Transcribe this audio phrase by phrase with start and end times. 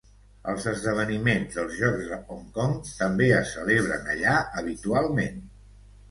[0.51, 5.37] Els esdeveniments dels Jocs de Hong Kong també es celebren allà habitualment.